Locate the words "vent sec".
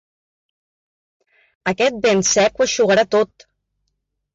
2.09-2.59